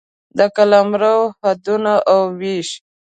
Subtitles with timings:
[0.37, 2.69] د قلمرو حدونه او وېش